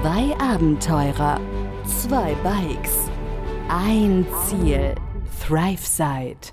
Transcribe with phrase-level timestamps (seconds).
[0.00, 1.40] Zwei Abenteurer,
[1.84, 3.10] zwei Bikes,
[3.68, 4.94] ein Ziel.
[5.44, 6.52] ThriveSide.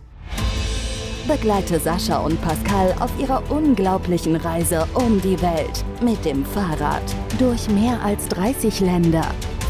[1.28, 7.04] Begleite Sascha und Pascal auf ihrer unglaublichen Reise um die Welt mit dem Fahrrad
[7.38, 9.26] durch mehr als 30 Länder.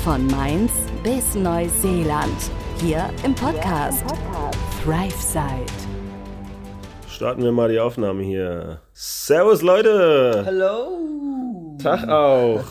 [0.06, 0.72] Von Mainz
[1.04, 2.50] bis Neuseeland.
[2.78, 4.06] Hier im Podcast
[4.86, 5.66] ThriveSide.
[7.10, 8.80] Starten wir mal die Aufnahme hier.
[8.94, 10.44] Servus Leute!
[10.46, 11.45] Hallo!
[11.86, 12.64] Tag auch!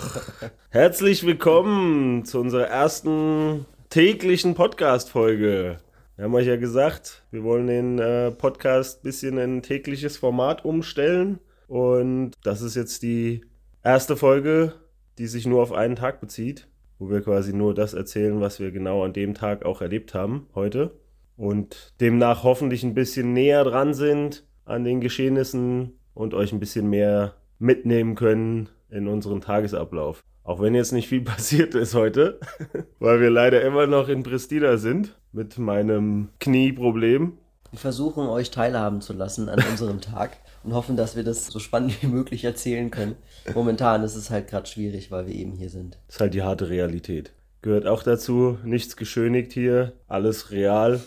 [0.71, 5.79] Herzlich willkommen zu unserer ersten täglichen Podcast-Folge.
[6.17, 10.17] Wir haben euch ja gesagt, wir wollen den äh, Podcast ein bisschen in ein tägliches
[10.17, 11.39] Format umstellen.
[11.69, 13.43] Und das ist jetzt die
[13.85, 14.73] erste Folge,
[15.19, 16.67] die sich nur auf einen Tag bezieht,
[16.99, 20.49] wo wir quasi nur das erzählen, was wir genau an dem Tag auch erlebt haben
[20.57, 20.91] heute.
[21.37, 26.91] Und demnach hoffentlich ein bisschen näher dran sind an den Geschehnissen und euch ein bisschen
[26.91, 30.23] mehr mitnehmen können in unseren Tagesablauf.
[30.45, 32.39] Auch wenn jetzt nicht viel passiert ist heute,
[32.99, 37.39] weil wir leider immer noch in Pristina sind mit meinem Knieproblem.
[37.71, 41.59] Wir versuchen euch teilhaben zu lassen an unserem Tag und hoffen, dass wir das so
[41.59, 43.17] spannend wie möglich erzählen können.
[43.55, 45.99] Momentan ist es halt gerade schwierig, weil wir eben hier sind.
[46.07, 47.33] Das ist halt die harte Realität.
[47.63, 51.01] Gehört auch dazu, nichts geschönigt hier, alles real.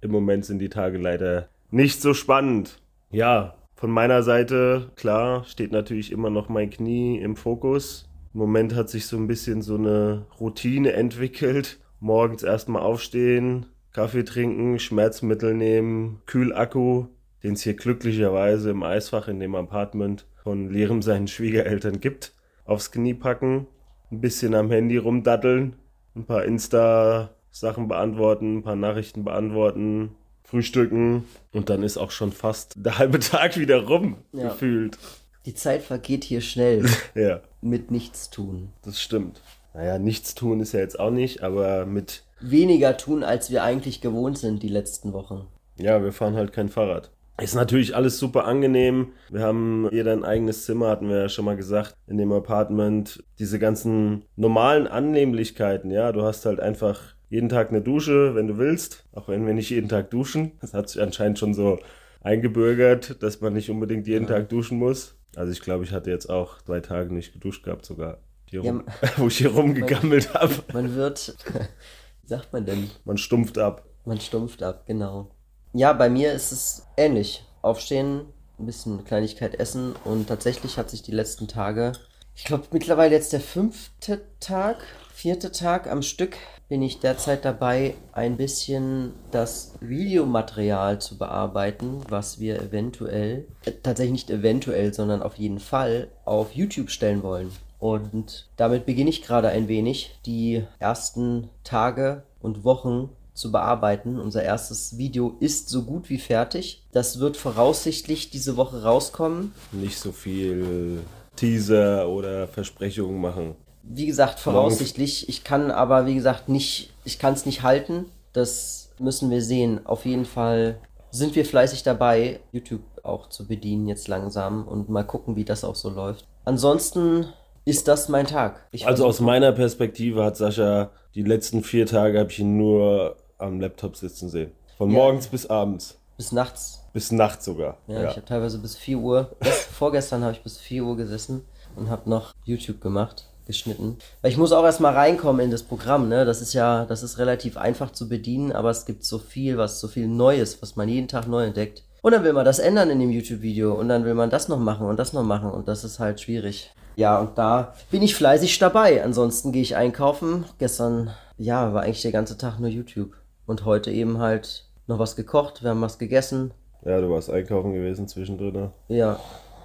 [0.00, 2.78] Im Moment sind die Tage leider nicht so spannend.
[3.10, 8.08] Ja, von meiner Seite, klar, steht natürlich immer noch mein Knie im Fokus.
[8.32, 11.80] Im Moment hat sich so ein bisschen so eine Routine entwickelt.
[11.98, 17.06] Morgens erstmal aufstehen, Kaffee trinken, Schmerzmittel nehmen, Kühlakku,
[17.42, 22.92] den es hier glücklicherweise im Eisfach in dem Apartment von Lerem seinen Schwiegereltern gibt, aufs
[22.92, 23.66] Knie packen,
[24.12, 25.74] ein bisschen am Handy rumdatteln,
[26.14, 32.74] ein paar Insta-Sachen beantworten, ein paar Nachrichten beantworten, frühstücken und dann ist auch schon fast
[32.76, 34.48] der halbe Tag wieder rum, Ja.
[34.48, 34.98] gefühlt.
[35.46, 38.72] Die Zeit vergeht hier schnell Ja, mit nichts tun.
[38.84, 39.40] das stimmt.
[39.74, 44.00] Naja, nichts tun ist ja jetzt auch nicht, aber mit, Weniger tun, als wir eigentlich
[44.00, 45.46] gewohnt sind die letzten Wochen.
[45.76, 47.10] ja, wir fahren halt kein Fahrrad.
[47.40, 49.12] Ist natürlich alles super angenehm.
[49.30, 53.24] Wir haben jeder ein eigenes Zimmer, hatten wir ja schon mal gesagt, in dem Apartment.
[53.38, 58.58] Diese ganzen normalen Annehmlichkeiten, ja, du hast halt einfach jeden Tag eine Dusche, wenn du
[58.58, 60.52] willst, auch wenn wir nicht jeden Tag duschen.
[60.60, 61.78] Das hat sich anscheinend schon so
[62.20, 65.16] eingebürgert, dass man nicht unbedingt jeden Tag duschen muss.
[65.34, 68.72] Also ich glaube, ich hatte jetzt auch zwei Tage nicht geduscht gehabt sogar, hier Ja,
[68.72, 68.84] rum,
[69.16, 70.54] wo ich hier rumgegammelt habe.
[70.74, 71.34] Man wird,
[72.22, 72.90] wie sagt man denn?
[73.04, 73.86] Man stumpft ab.
[74.04, 75.30] Man stumpft ab, genau.
[75.74, 77.44] Ja, bei mir ist es ähnlich.
[77.62, 78.26] Aufstehen,
[78.58, 81.92] ein bisschen Kleinigkeit essen und tatsächlich hat sich die letzten Tage,
[82.34, 84.76] ich glaube mittlerweile jetzt der fünfte Tag,
[85.14, 86.36] vierte Tag am Stück,
[86.68, 94.12] bin ich derzeit dabei, ein bisschen das Videomaterial zu bearbeiten, was wir eventuell, äh, tatsächlich
[94.12, 97.50] nicht eventuell, sondern auf jeden Fall auf YouTube stellen wollen.
[97.78, 104.18] Und damit beginne ich gerade ein wenig, die ersten Tage und Wochen zu bearbeiten.
[104.18, 106.82] Unser erstes Video ist so gut wie fertig.
[106.92, 109.52] Das wird voraussichtlich diese Woche rauskommen.
[109.72, 111.00] Nicht so viel
[111.36, 113.56] Teaser oder Versprechungen machen.
[113.82, 115.28] Wie gesagt, voraussichtlich.
[115.28, 118.06] Ich kann aber, wie gesagt, nicht, ich kann es nicht halten.
[118.32, 119.84] Das müssen wir sehen.
[119.84, 120.78] Auf jeden Fall
[121.10, 125.64] sind wir fleißig dabei, YouTube auch zu bedienen jetzt langsam und mal gucken, wie das
[125.64, 126.26] auch so läuft.
[126.44, 127.26] Ansonsten
[127.64, 128.66] ist das mein Tag.
[128.70, 133.16] Ich Also aus meiner Perspektive hat Sascha die letzten vier Tage habe ich ihn nur
[133.42, 134.52] am Laptop sitzen sehen.
[134.78, 134.96] Von Ja.
[134.98, 135.98] morgens bis abends.
[136.16, 137.78] bis nachts Bis nachts sogar.
[137.88, 141.42] Ja, ich habe teilweise bis 4 Uhr, das, vorgestern habe ich bis 4 Uhr gesessen
[141.74, 143.96] und habe noch YouTube gemacht, geschnitten.
[144.20, 146.24] Weil ich muss auch erstmal reinkommen in das Programm, ne?
[146.26, 149.80] Das ist ja, das ist relativ einfach zu bedienen, aber es gibt so viel, was,
[149.80, 151.82] so viel Neues, was man jeden Tag neu entdeckt.
[152.02, 154.58] Und dann will man das ändern in dem YouTube-Video und dann will man das noch
[154.58, 156.72] machen und das noch machen und das ist halt schwierig.
[156.96, 159.02] Ja, und da bin ich fleißig dabei.
[159.02, 160.44] Ansonsten gehe ich einkaufen.
[160.58, 163.12] Gestern, ja, war eigentlich der ganze Tag nur YouTube.
[163.46, 166.52] Und heute eben halt noch was gekocht, wir haben was gegessen,
[166.84, 168.52] Ja, du warst einkaufen gewesen zwischendrin.
[168.54, 168.72] ne?
[168.88, 169.18] ja,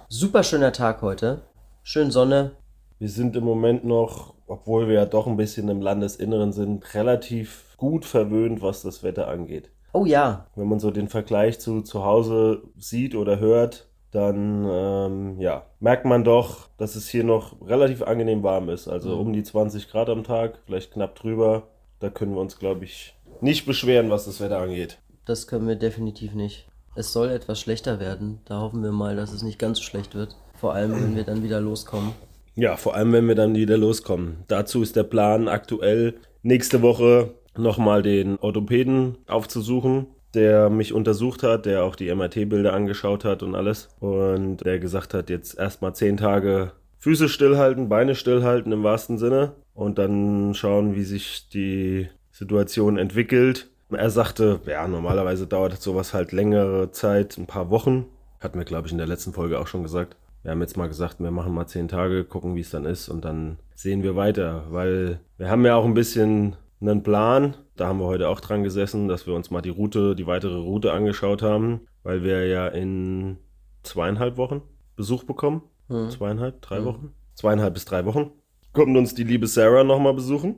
[0.08, 1.42] super schöner Tag heute.
[1.82, 2.52] Schön Sonne.
[2.98, 7.74] Wir sind im Moment noch, obwohl wir ja doch ein bisschen im Landesinneren sind, relativ
[7.76, 9.70] gut verwöhnt, was das Wetter angeht.
[9.92, 15.40] Oh ja, Wenn man so den Vergleich zu zu Hause sieht oder hört, dann ähm,
[15.40, 18.88] ja, merkt man doch, dass es hier noch relativ angenehm warm ist.
[18.88, 21.68] Also um die 20 Grad am Tag, vielleicht knapp drüber.
[22.00, 24.98] Da können wir uns, glaube ich, nicht beschweren, was das Wetter angeht.
[25.24, 26.66] das können wir definitiv nicht.
[26.94, 28.40] Es soll etwas schlechter werden.
[28.44, 30.36] Da hoffen wir mal, dass es nicht ganz so schlecht wird.
[30.58, 32.12] Vor allem, wenn wir dann wieder loskommen.
[32.56, 34.38] Ja, vor allem, wenn wir dann wieder loskommen.
[34.48, 41.66] Dazu ist der Plan aktuell, nächste Woche nochmal den Orthopäden aufzusuchen, der mich untersucht hat,
[41.66, 43.88] der auch die MRT-Bilder angeschaut hat und alles.
[44.00, 49.52] Und der gesagt hat, jetzt erstmal zehn Tage Füße stillhalten, Beine stillhalten im wahrsten Sinne.
[49.74, 52.08] und dann schauen, wie sich die
[52.38, 53.68] Situation entwickelt.
[53.90, 58.06] Er sagte, ja, normalerweise dauert sowas halt längere Zeit, ein paar Wochen.
[58.38, 60.16] Hatten wir, glaube ich, in der letzten Folge auch schon gesagt.
[60.44, 63.08] Wir haben jetzt mal gesagt, wir machen mal zehn Tage, gucken, wie es dann ist
[63.08, 67.56] und dann sehen wir weiter, weil wir haben ja auch ein bisschen einen Plan.
[67.74, 70.58] Da haben wir heute auch dran gesessen, dass wir uns mal die Route, die weitere
[70.58, 73.38] Route angeschaut haben, weil wir ja in
[73.82, 74.62] zweieinhalb Wochen
[74.94, 75.62] Besuch bekommen.
[75.88, 76.10] Hm.
[76.10, 76.84] Zweieinhalb, drei hm.
[76.84, 77.14] Wochen?
[77.34, 78.30] Zweieinhalb bis drei Wochen.
[78.72, 80.54] Kommt uns die liebe Sarah nochmal besuchen,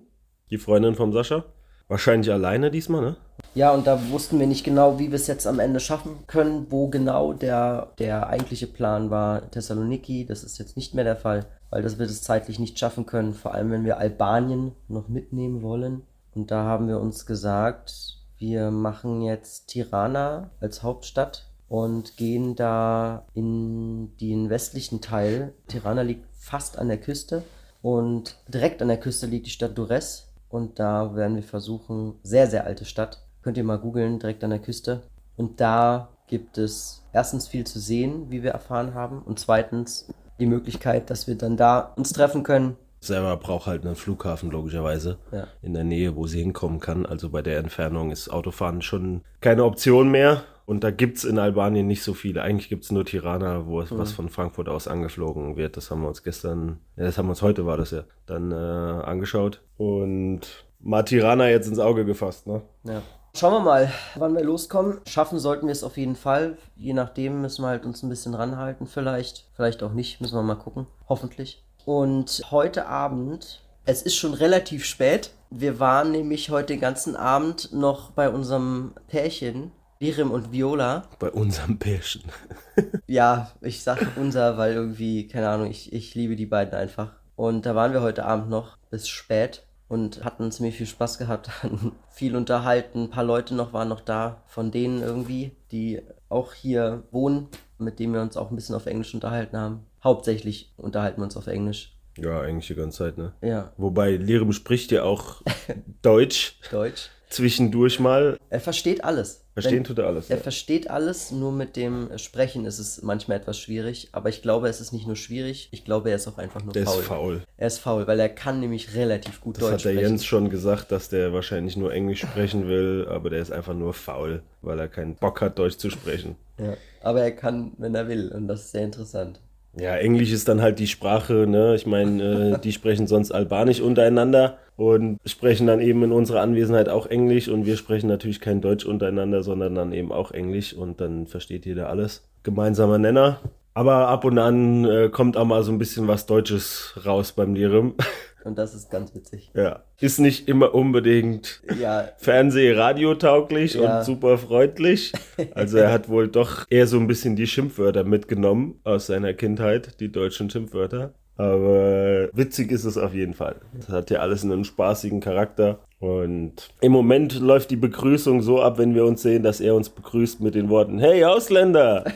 [0.50, 1.46] die Freundin vom Sascha.
[1.90, 3.16] Wahrscheinlich alleine diesmal, ne?
[3.52, 6.68] Ja, und da wussten wir nicht genau, wie wir es jetzt am Ende schaffen können,
[6.70, 9.50] wo genau der, der eigentliche Plan war.
[9.50, 13.06] Thessaloniki, das ist jetzt nicht mehr der Fall, weil das wir das zeitlich nicht schaffen
[13.06, 16.02] können, vor allem wenn wir Albanien noch mitnehmen wollen.
[16.32, 23.24] Und da haben wir uns gesagt, wir machen jetzt Tirana als Hauptstadt und gehen da
[23.34, 25.54] in den westlichen Teil.
[25.66, 27.42] Tirana liegt fast an der Küste
[27.82, 32.46] und direkt an der Küste liegt die Stadt Dures und da werden wir versuchen, sehr,
[32.48, 35.02] sehr alte Stadt, könnt ihr mal googeln, direkt an der Küste.
[35.36, 40.46] Und da gibt es erstens viel zu sehen, wie wir erfahren haben, und zweitens die
[40.46, 42.76] Möglichkeit, dass wir dann da uns treffen können.
[43.00, 45.46] Selber braucht halt einen Flughafen logischerweise ja.
[45.62, 47.06] in der Nähe, wo sie hinkommen kann.
[47.06, 50.42] Also bei der Entfernung ist Autofahren schon keine Option mehr.
[50.70, 52.42] Und da gibt es in Albanien nicht so viele.
[52.42, 53.98] Eigentlich gibt es nur Tirana, wo es mhm.
[53.98, 55.76] was von Frankfurt aus angeflogen wird.
[55.76, 58.52] Das haben wir uns gestern, ja, das haben wir uns heute, war das ja, dann
[58.52, 59.62] äh, angeschaut.
[59.78, 60.42] Und
[60.78, 62.62] mal Tirana jetzt ins Auge gefasst, ne?
[62.84, 63.02] Ja.
[63.34, 65.00] Schauen wir mal, wann wir loskommen.
[65.08, 66.56] Schaffen sollten wir es auf jeden Fall.
[66.76, 68.86] Je nachdem müssen wir halt uns ein bisschen ranhalten.
[68.86, 70.20] Vielleicht, vielleicht auch nicht.
[70.20, 70.86] Müssen wir mal gucken.
[71.08, 71.64] Hoffentlich.
[71.84, 75.32] Und heute Abend, es ist schon relativ spät.
[75.50, 81.02] Wir waren nämlich heute den ganzen Abend noch bei unserem Pärchen Lirim und Viola.
[81.18, 82.22] Bei unserem Pärchen.
[83.06, 87.12] ja, ich sag unser, weil irgendwie, keine Ahnung, ich, ich liebe die beiden einfach.
[87.36, 91.50] Und da waren wir heute Abend noch bis spät und hatten ziemlich viel Spaß gehabt,
[92.10, 93.04] viel unterhalten.
[93.04, 96.00] Ein paar Leute noch waren noch da, von denen irgendwie, die
[96.30, 99.84] auch hier wohnen, mit denen wir uns auch ein bisschen auf Englisch unterhalten haben.
[100.02, 101.94] Hauptsächlich unterhalten wir uns auf Englisch.
[102.16, 103.34] Ja, eigentlich die ganze Zeit, ne?
[103.42, 103.74] Ja.
[103.76, 105.42] Wobei Lirim spricht ja auch
[106.02, 106.58] Deutsch.
[106.70, 107.10] Deutsch.
[107.30, 108.36] Zwischendurch mal.
[108.50, 109.44] Er versteht alles.
[109.52, 110.30] Verstehen Wenn, tut er alles.
[110.30, 110.42] Er ja.
[110.42, 114.08] versteht alles, nur mit dem Sprechen ist es manchmal etwas schwierig.
[114.12, 116.72] Aber ich glaube, es ist nicht nur schwierig, ich glaube, er ist auch einfach nur
[116.72, 116.94] der faul.
[116.94, 117.42] Er ist faul.
[117.56, 119.96] Er ist faul, weil er kann nämlich relativ gut das Deutsch sprechen.
[119.96, 123.42] Das hat der Jens schon gesagt, dass der wahrscheinlich nur Englisch sprechen will, aber der
[123.42, 126.36] ist einfach nur faul, weil er keinen Bock hat, Deutsch zu sprechen.
[126.58, 129.40] Ja, aber er kann, wenn er will und das ist sehr interessant.
[129.78, 131.74] Ja, Englisch ist dann halt die Sprache, ne?
[131.74, 136.88] Ich meine, äh, die sprechen sonst Albanisch untereinander und sprechen dann eben in unserer Anwesenheit
[136.88, 141.00] auch Englisch und wir sprechen natürlich kein Deutsch untereinander, sondern dann eben auch Englisch und
[141.00, 142.22] dann versteht jeder alles.
[142.42, 143.40] Gemeinsamer Nenner.
[143.72, 147.54] Aber ab und an äh, kommt auch mal so ein bisschen was Deutsches raus beim
[147.54, 147.94] Lirim.
[148.44, 149.50] Und das ist ganz witzig.
[149.54, 149.82] Ja.
[150.00, 152.08] Ist nicht immer unbedingt ja.
[152.18, 153.98] Fernseh-Radio-tauglich ja.
[153.98, 155.12] und super freundlich.
[155.54, 159.98] Also er hat wohl doch eher so ein bisschen die Schimpfwörter mitgenommen aus seiner Kindheit,
[160.00, 161.14] die deutschen Schimpfwörter.
[161.36, 163.56] Aber witzig ist es auf jeden Fall.
[163.72, 165.78] Das hat ja alles einen spaßigen Charakter.
[165.98, 169.88] Und im Moment läuft die Begrüßung so ab, wenn wir uns sehen, dass er uns
[169.88, 172.04] begrüßt mit den Worten: Hey Ausländer!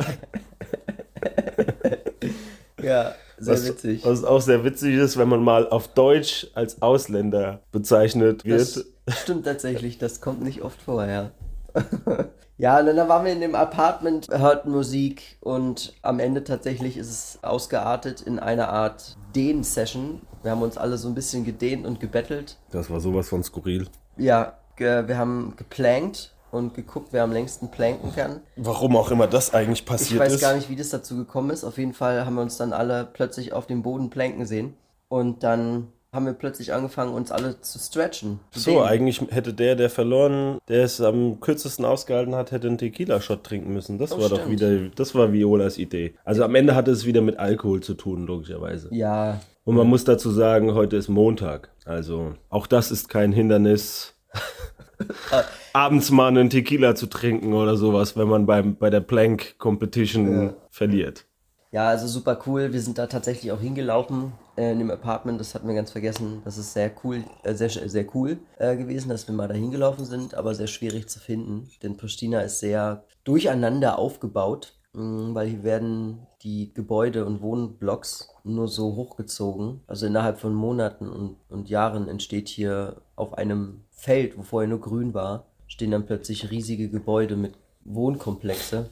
[2.82, 3.15] ja.
[3.38, 4.04] Sehr was, witzig.
[4.04, 8.84] Was auch sehr witzig ist, wenn man mal auf Deutsch als Ausländer bezeichnet wird.
[9.06, 11.31] Das stimmt tatsächlich, das kommt nicht oft vor, ja.
[12.58, 17.10] ja, und dann waren wir in dem Apartment, hörten Musik und am Ende tatsächlich ist
[17.10, 20.20] es ausgeartet in eine Art Dehn-Session.
[20.43, 22.56] Wir haben uns alle so ein bisschen gedehnt und gebettelt.
[22.70, 23.88] Das war sowas von skurril.
[24.17, 28.41] Ja, wir haben geplankt und geguckt, wer am längsten planken kann.
[28.56, 30.15] Warum auch immer das eigentlich passiert ist.
[30.15, 30.41] Ich weiß ist.
[30.41, 31.65] gar nicht, wie das dazu gekommen ist.
[31.65, 34.75] Auf jeden Fall haben wir uns dann alle plötzlich auf dem Boden planken sehen.
[35.08, 38.39] Und dann haben wir plötzlich angefangen, uns alle zu stretchen.
[38.53, 38.84] Zu so, dehnen.
[38.84, 43.75] eigentlich hätte der, der verloren, der es am kürzesten ausgehalten hat, hätte einen Tequila-Shot trinken
[43.75, 43.99] müssen.
[43.99, 44.43] Das oh, war stimmt.
[44.43, 46.15] doch wieder, das war Violas Idee.
[46.25, 48.89] Also am Ende hatte es wieder mit Alkohol zu tun, logischerweise.
[48.93, 49.41] Ja.
[49.65, 51.70] Und man muss dazu sagen, heute ist Montag.
[51.84, 54.14] Also auch das ist kein Hindernis.
[55.72, 60.46] abends mal einen Tequila zu trinken oder sowas, wenn man beim, bei der Plank Competition
[60.46, 60.55] ja.
[60.70, 61.26] verliert.
[61.74, 62.72] Ja, also super cool.
[62.72, 65.41] Wir sind da tatsächlich auch hingelaufen äh, in dem Apartment.
[65.41, 66.41] Das hatten wir ganz vergessen.
[66.44, 70.05] Das ist sehr cool, äh, sehr, sehr cool äh, gewesen, dass wir mal da hingelaufen
[70.05, 71.69] sind, aber sehr schwierig zu finden.
[71.82, 78.94] Denn Pristina ist sehr durcheinander aufgebaut, weil hier werden die Gebäude und Wohnblocks nur so
[78.94, 79.81] hochgezogen.
[79.86, 84.81] Also innerhalb von Monaten und, und Jahren entsteht hier auf einem Feld, wo vorher nur
[84.81, 88.91] grün war, stehen dann plötzlich riesige Gebäude mit Wohnkomplexe.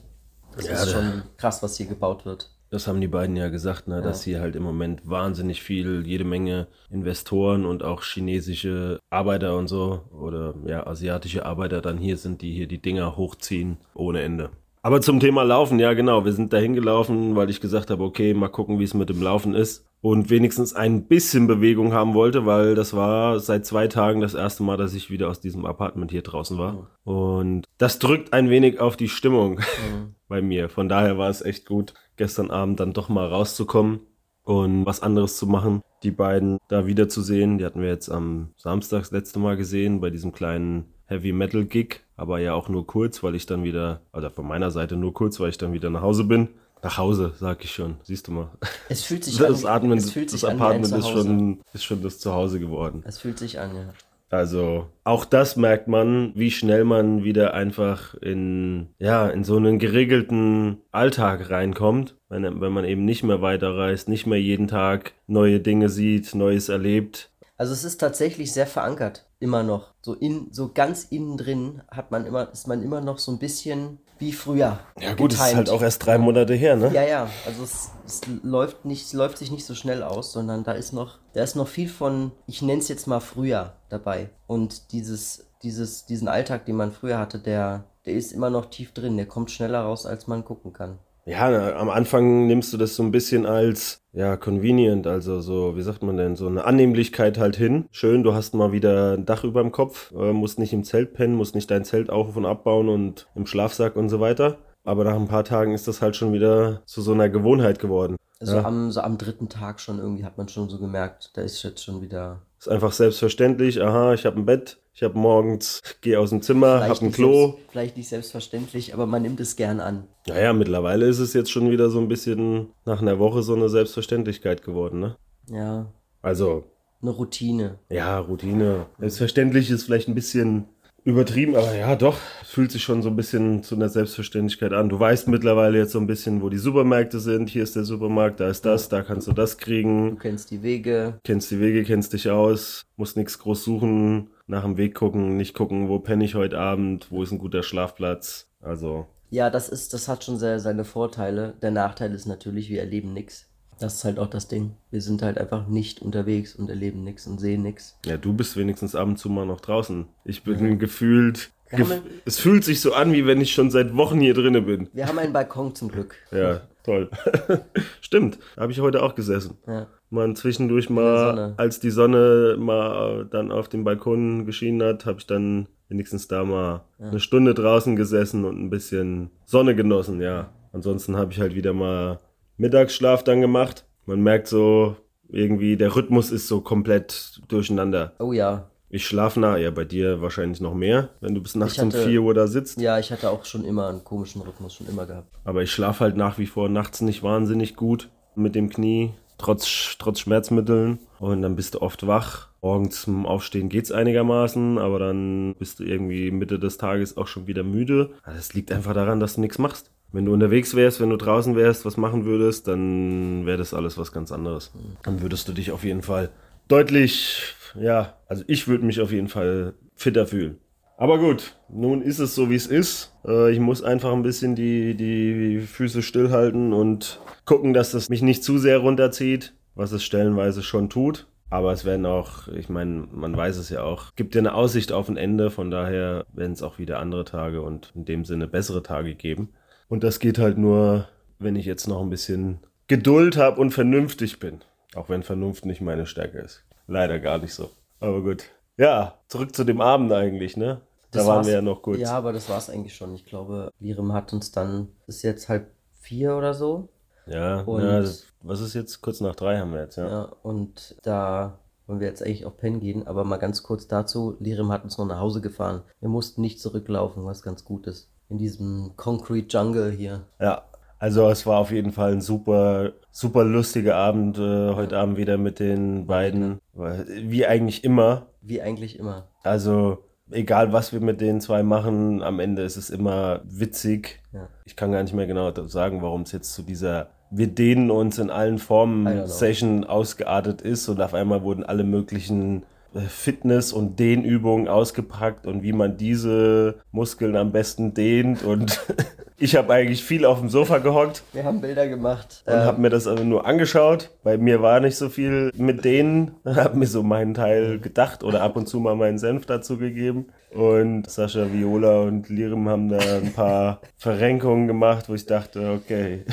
[0.56, 2.50] Das ja, ist schon krass, was hier gebaut wird.
[2.72, 6.24] Das haben die beiden ja gesagt, ne, dass hier halt im Moment wahnsinnig viel, jede
[6.24, 12.40] Menge Investoren und auch chinesische Arbeiter und so oder ja, asiatische Arbeiter dann hier sind,
[12.40, 14.50] die hier die Dinger hochziehen ohne Ende.
[14.84, 18.34] Aber zum Thema Laufen, ja genau, wir sind dahin gelaufen, weil ich gesagt habe, okay,
[18.34, 19.86] mal gucken, wie es mit dem Laufen ist.
[20.00, 24.64] Und wenigstens ein bisschen Bewegung haben wollte, weil das war seit zwei Tagen das erste
[24.64, 26.90] Mal, dass ich wieder aus diesem Apartment hier draußen war.
[27.04, 30.14] Und das drückt ein wenig auf die Stimmung Mhm.
[30.28, 30.68] bei mir.
[30.68, 34.00] Von daher war es echt gut, gestern Abend dann doch mal rauszukommen
[34.42, 35.82] und was anderes zu machen.
[36.02, 37.58] Die beiden da wiederzusehen.
[37.58, 41.64] Die hatten wir jetzt am Samstag das letzte Mal gesehen bei diesem kleinen Heavy Metal
[41.64, 45.12] Gig, aber ja auch nur kurz, weil ich dann wieder, oder von meiner Seite nur
[45.12, 46.50] kurz, weil ich dann wieder nach Hause bin.
[46.80, 47.96] Nach Hause, sag ich schon.
[48.04, 48.48] Siehst du mal.
[48.88, 51.08] Es fühlt sich Das an, Atmen, es fühlt das sich an wie ein Apartment ist
[51.08, 53.02] schon, ist schon das Zuhause geworden.
[53.04, 53.88] Es fühlt sich an, ja.
[54.30, 59.80] Also auch das merkt man, wie schnell man wieder einfach in ja in so einen
[59.80, 65.58] geregelten Alltag reinkommt, wenn, wenn man eben nicht mehr weiterreist, nicht mehr jeden Tag neue
[65.60, 67.31] Dinge sieht, Neues erlebt.
[67.62, 69.94] Also es ist tatsächlich sehr verankert, immer noch.
[70.00, 73.38] So in, so ganz innen drin hat man immer, ist man immer noch so ein
[73.38, 74.80] bisschen wie früher.
[75.00, 75.68] Ja gut, es ist getimed.
[75.68, 76.90] halt auch erst drei Monate her, ne?
[76.92, 80.64] Ja, ja, also es, es läuft nicht, es läuft sich nicht so schnell aus, sondern
[80.64, 84.30] da ist noch, da ist noch viel von, ich nenne es jetzt mal früher dabei.
[84.48, 88.90] Und dieses, dieses, diesen Alltag, den man früher hatte, der, der ist immer noch tief
[88.90, 90.98] drin, der kommt schneller raus, als man gucken kann.
[91.24, 95.82] Ja, am Anfang nimmst du das so ein bisschen als, ja, convenient, also so, wie
[95.82, 97.86] sagt man denn, so eine Annehmlichkeit halt hin.
[97.92, 101.14] Schön, du hast mal wieder ein Dach über dem Kopf, äh, musst nicht im Zelt
[101.14, 104.58] pennen, musst nicht dein Zelt auf und abbauen und im Schlafsack und so weiter.
[104.84, 108.16] Aber nach ein paar Tagen ist das halt schon wieder zu so einer Gewohnheit geworden.
[108.40, 108.64] Also Ja.
[108.64, 111.84] am, so am dritten Tag schon irgendwie hat man schon so gemerkt, da ist jetzt
[111.84, 112.42] schon wieder.
[112.58, 116.78] Ist einfach selbstverständlich, aha, ich habe ein Bett, ich habe morgens, gehe aus dem Zimmer,
[116.78, 117.46] vielleicht hab ein Klo.
[117.52, 120.04] Selbst, vielleicht nicht selbstverständlich, aber man nimmt es gern an.
[120.28, 123.68] Naja, mittlerweile ist es jetzt schon wieder so ein bisschen nach einer Woche so eine
[123.68, 125.16] Selbstverständlichkeit geworden, ne?
[125.50, 125.86] Ja,
[126.20, 126.64] Also,
[127.00, 127.78] eine Routine.
[127.90, 128.86] Ja, Routine.
[128.98, 130.66] Selbstverständlich ist vielleicht ein bisschen
[131.04, 134.88] übertrieben, aber ja, doch, fühlt sich schon so ein bisschen zu einer Selbstverständlichkeit an.
[134.88, 137.50] Du weißt mittlerweile jetzt so ein bisschen, wo die Supermärkte sind.
[137.50, 140.16] Hier ist der Supermarkt, da ist das, da kannst du das Du kriegen.
[140.20, 141.18] kennst die Wege.
[141.24, 145.54] Kennst die Wege, kennst dich aus, musst nichts groß suchen, nach dem Weg gucken, nicht
[145.54, 148.46] gucken, wo penne ich heute Abend, wo ist ein guter Schlafplatz.
[148.60, 151.54] Also, Ja, das ist, das hat schon sehr seine Vorteile.
[151.62, 153.46] Der Nachteil ist natürlich, wir erleben nichts.
[153.80, 154.72] Das ist halt auch das Ding.
[154.92, 157.98] Wir sind halt einfach nicht unterwegs und erleben nichts und sehen nichts.
[158.04, 160.06] ja, du bist wenigstens ab und zu mal noch draußen.
[160.24, 163.96] Ich bin gefühlt, Wir gef es fühlt sich so an, wie wenn ich schon seit
[163.96, 164.88] Wochen hier drinne bin.
[164.92, 166.14] Wir haben einen Balkon zum Glück.
[166.30, 167.10] Ja, toll.
[168.00, 169.58] Stimmt, habe ich heute auch gesessen.
[169.66, 169.86] Ja.
[170.10, 175.18] Mal zwischendurch mal, als die Sonne mal äh, dann auf dem Balkon geschienen hat, habe
[175.18, 180.52] ich dann wenigstens da mal eine Stunde draußen gesessen und ein bisschen Sonne genossen, ja.
[180.72, 182.20] Ansonsten habe ich halt wieder mal
[182.56, 183.86] Mittagsschlaf dann gemacht.
[184.06, 184.96] Man merkt so,
[185.28, 188.12] irgendwie der Rhythmus ist so komplett durcheinander.
[188.18, 188.70] Oh ja.
[188.94, 191.88] Ich schlafe nach, ja, bei dir wahrscheinlich noch mehr, wenn du bis nachts Ich um
[191.88, 192.78] hatte- 4 Uhr da sitzt.
[192.78, 195.28] Ja, ich hatte auch schon immer einen komischen Rhythmus, schon immer gehabt.
[195.44, 199.96] Aber ich schlafe halt nach wie vor nachts nicht wahnsinnig gut mit dem Knie, trotz,
[199.98, 200.98] trotz Schmerzmitteln.
[201.18, 202.48] Und dann bist du oft wach.
[202.60, 207.46] Morgens zum Aufstehen geht's einigermaßen, aber dann bist du irgendwie Mitte des Tages auch schon
[207.46, 208.10] wieder müde.
[208.22, 209.90] Also Das liegt einfach daran, dass du nichts machst.
[210.12, 213.96] Wenn du unterwegs wärst, wenn du draußen wärst, was machen würdest, dann wäre das alles
[213.96, 214.70] was ganz anderes.
[215.02, 216.28] Dann würdest du dich auf jeden Fall
[216.72, 220.58] deutlich, ja, also ich würde mich auf jeden Fall fitter fühlen.
[220.96, 223.14] Aber gut, nun ist es so, wie es ist.
[223.26, 228.22] Äh, ich muss einfach ein bisschen die, die Füße stillhalten und gucken, dass das mich
[228.22, 231.26] nicht zu sehr runterzieht, was es stellenweise schon tut.
[231.50, 234.92] Aber es werden auch, ich meine, man weiß es ja auch, gibt ja eine Aussicht
[234.92, 238.46] auf ein Ende, von daher werden es auch wieder andere Tage und in dem Sinne
[238.46, 239.50] bessere Tage geben.
[239.88, 244.38] Und das geht halt nur, wenn ich jetzt noch ein bisschen Geduld habe und vernünftig
[244.38, 244.60] bin.
[244.94, 246.64] Auch wenn Vernunft nicht meine Stärke ist.
[246.86, 247.70] Leider gar nicht so.
[248.00, 248.44] Aber gut.
[248.76, 250.80] Ja, zurück zu dem Abend eigentlich, ne?
[251.10, 251.98] Da Das waren wir ja noch kurz.
[251.98, 253.14] Ja, aber das war's eigentlich schon.
[253.14, 255.70] Ich glaube, Lirim hat uns dann, ist jetzt halb
[256.00, 256.88] vier oder so.
[257.26, 259.02] Ja, Und- ja das, was ist jetzt?
[259.02, 260.08] Kurz nach drei haben wir jetzt, ja.
[260.08, 264.36] Ja, und da wollen wir jetzt eigentlich auch pennen gehen, aber mal ganz kurz dazu,
[264.40, 265.82] Lirim hat uns noch nach Hause gefahren.
[266.00, 268.08] Wir mussten nicht zurücklaufen, was ganz gut ist.
[268.28, 270.22] In diesem Concrete Jungle hier.
[270.40, 270.64] Ja,
[271.02, 275.36] also es war auf jeden Fall ein super, super lustiger Abend äh, heute Abend wieder
[275.36, 276.60] mit den beiden.
[276.74, 278.28] Wie eigentlich immer.
[278.40, 279.26] Wie eigentlich immer.
[279.42, 284.20] Also egal, was wir mit den zwei machen, am Ende ist es immer witzig.
[284.32, 284.46] Ja.
[284.64, 288.18] Ich kann gar nicht mehr genau sagen, warum es jetzt zu dieser wir dehnen uns
[288.18, 289.26] in allen Formen.
[289.26, 292.62] Session ausgeartet ist und auf einmal wurden alle möglichen
[293.08, 298.42] Fitness- und Dehnübungen ausgepackt und wie man diese Muskeln am besten dehnt.
[298.42, 298.80] Und
[299.38, 302.42] ich habe eigentlich viel auf dem Sofa gehockt Wir haben Bilder gemacht.
[302.46, 304.10] und habe mir das aber nur angeschaut.
[304.22, 306.32] Bei mir war nicht so viel mit denen.
[306.44, 310.26] Habe mir so meinen Teil gedacht oder ab und zu mal meinen Senf dazu gegeben.
[310.52, 316.24] Und Sascha Viola und Lirim haben da ein paar Verrenkungen gemacht, wo ich dachte, okay.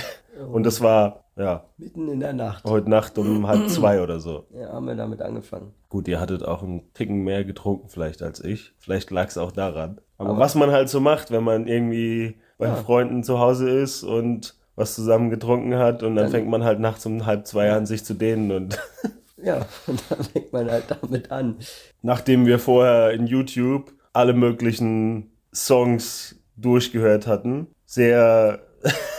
[0.51, 2.65] Und das war, ja, mitten in der Nacht.
[2.65, 4.45] heute Nacht um halb zwei oder so.
[4.53, 5.73] Ja, haben wir damit angefangen.
[5.87, 8.73] Gut, ihr hattet auch einen Ticken mehr getrunken vielleicht als ich.
[8.77, 9.99] Vielleicht lag es auch daran.
[10.17, 12.75] Aber, was man halt so macht, wenn man irgendwie bei Ja.
[12.75, 16.79] Freunden zu Hause ist und was zusammen getrunken hat und dann, Dann- fängt man halt
[16.79, 18.51] nachts um halb zwei an, sich zu dehnen.
[18.51, 18.77] Und
[19.41, 21.55] Ja, und dann fängt man halt damit an.
[22.01, 28.59] nachdem wir vorher in YouTube alle möglichen Songs durchgehört hatten, sehr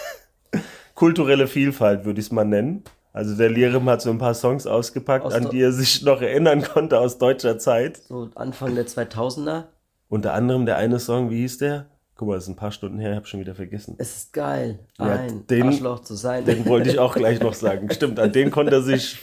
[1.01, 2.85] kulturelle Vielfalt würde ich es mal nennen.
[3.15, 6.21] Also der Lirim hat so ein paar Songs ausgepackt, Aus an die er sich noch
[6.21, 7.97] erinnern konnte aus deutscher Zeit.
[8.07, 9.65] So Anfang der 2000er.
[10.11, 11.87] Unter anderem der eine Song, wie hieß der?
[12.17, 13.95] Guck mal, das ist ein paar Stunden her, ich habe schon wieder vergessen.
[13.97, 16.45] Es ist geil, Ja, ein den- Arschloch zu sein.
[16.45, 17.89] Den wollte ich auch gleich noch sagen.
[17.91, 19.17] Stimmt, an den konnte er sich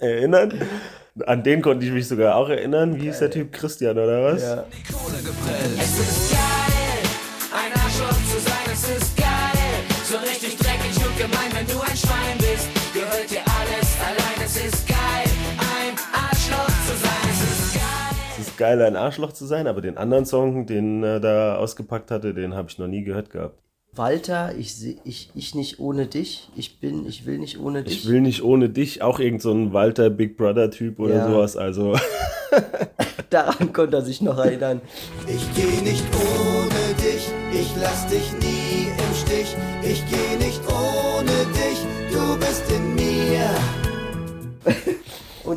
[0.00, 0.54] erinnern.
[1.26, 2.96] An den konnte ich mich sogar auch erinnern.
[2.96, 3.52] Wie hieß der Typ?
[3.52, 4.42] Christian oder was?
[4.42, 4.64] ja.
[5.78, 6.27] Es ist
[18.58, 18.72] geil.
[18.74, 22.10] Es ist geil, ein Arschloch zu sein, aber den anderen Song, den er da ausgepackt
[22.10, 23.58] hatte, den habe ich noch nie gehört gehabt.
[23.94, 26.50] Walter, ich, seh- ich, ich nicht ohne dich.
[26.54, 28.04] Ich bin, ich will nicht ohne dich.
[28.04, 31.30] Ich will nicht ohne dich, auch irgend so ein Walter Big Brother Typ oder Ja.
[31.30, 31.56] sowas.
[31.56, 31.96] Also
[33.30, 34.80] Daran konnte er sich noch erinnern.
[35.26, 39.56] Ich geh nicht ohne dich, ich lass dich nie im Stich.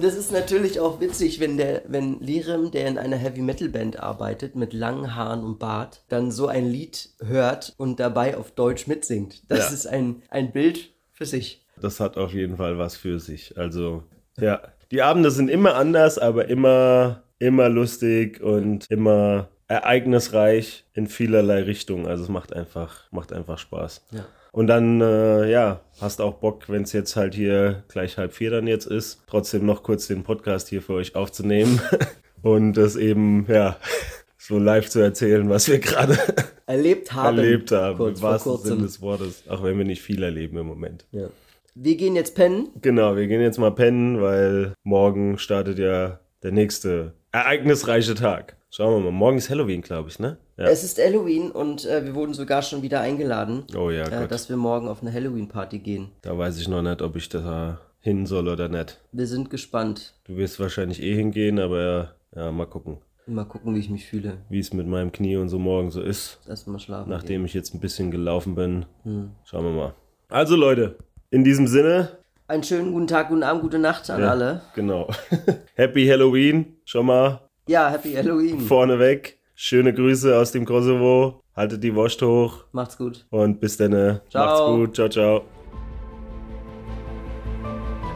[0.02, 3.70] Und es ist natürlich auch witzig, wenn der, wenn Lirim, der in einer Heavy Metal
[3.70, 8.50] Band arbeitet, mit langen Haaren und Bart, dann so ein Lied hört und dabei auf
[8.50, 9.44] Deutsch mitsingt.
[9.48, 9.74] Das Ja.
[9.76, 11.64] ist ein, ein Bild für sich.
[11.80, 13.56] das hat auf jeden Fall was für sich.
[13.60, 14.02] Also
[14.40, 21.62] ja, die Abende sind immer anders, aber immer, immer lustig und immer ereignisreich in vielerlei
[21.62, 22.08] Richtungen.
[22.08, 24.04] Also es macht einfach, macht einfach Spaß.
[24.14, 24.26] Ja.
[24.52, 28.52] Und dann, äh, ja, hast auch Bock, wenn es jetzt halt hier gleich halb vier
[28.52, 31.80] dann jetzt ist, trotzdem noch kurz den Podcast hier für euch aufzunehmen
[32.42, 33.78] und das eben, ja,
[34.38, 36.18] so live zu erzählen, was wir gerade
[36.66, 37.38] Erlebt haben.
[37.38, 40.68] erlebt haben, Kurz im wahrsten Sinne des Wortes, auch wenn wir nicht viel erleben im
[40.68, 41.06] Moment.
[41.12, 41.28] Ja.
[41.74, 42.68] Wir gehen jetzt pennen.
[42.82, 48.58] Genau, wir gehen jetzt mal pennen, weil morgen startet ja der nächste ereignisreiche Tag.
[48.70, 50.38] Schauen wir mal, morgen ist Halloween, glaube ich, ne?
[50.62, 50.68] Ja.
[50.70, 54.48] Es ist Halloween und äh, wir wurden sogar schon wieder eingeladen, oh ja, äh, dass
[54.50, 56.10] wir morgen auf eine Halloween-Party gehen.
[56.22, 59.00] Da weiß ich noch nicht, ob ich da hin soll oder nicht.
[59.12, 60.14] Wir sind gespannt.
[60.26, 62.98] Du wirst wahrscheinlich eh hingehen, aber ja, mal gucken,
[63.28, 64.38] Mal gucken, wie ich mich fühle.
[64.50, 66.40] wie es mit meinem Knie und so morgen so ist.
[66.48, 67.10] Erstmal schlafen.
[67.10, 68.86] Nachdem ich jetzt ein bisschen gelaufen bin.
[69.04, 69.32] Hm.
[69.46, 69.94] Schauen wir mal.
[70.28, 70.98] Also Leute,
[71.30, 72.10] in diesem Sinne,
[72.48, 74.62] Einen schönen guten Tag, guten Abend, gute Nacht an ja, alle.
[74.76, 75.08] genau.
[75.76, 78.60] Happy Halloween, schon mal Ja, Happy Halloween.
[78.60, 79.38] vorneweg.
[79.56, 81.42] Schöne Grüße aus dem Kosovo.
[81.56, 82.66] Haltet die Wurst hoch.
[82.72, 83.26] Macht's gut.
[83.30, 83.92] Und bis dann.
[84.30, 84.46] Ciao.
[84.46, 84.96] Macht's gut.
[84.96, 85.42] Ciao, ciao.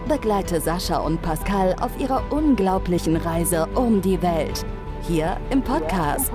[0.08, 4.63] Begleite Sascha und Pascal auf ihrer unglaublichen Reise um die Welt.
[5.02, 6.32] Hier im Podcast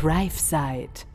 [0.00, 1.09] ThriveSide.